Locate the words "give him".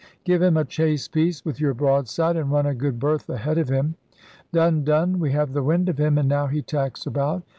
0.23-0.57